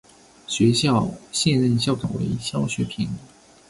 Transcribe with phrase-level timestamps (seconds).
[0.47, 3.07] 学校现任校长为肖学平。